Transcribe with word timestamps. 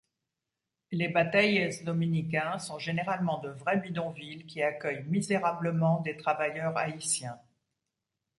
Les 0.91 1.09
bateyes 1.09 1.83
dominicains 1.83 2.57
sont 2.57 2.79
généralement 2.79 3.37
de 3.37 3.49
vrais 3.51 3.77
bidonvilles 3.77 4.47
qui 4.47 4.63
accueillent 4.63 5.03
misérablement 5.03 6.01
des 6.01 6.17
travailleurs 6.17 6.75
haïtiens. 6.75 7.39